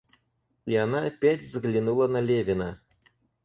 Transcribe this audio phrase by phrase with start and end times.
[0.65, 2.81] И она опять взглянула на Левина.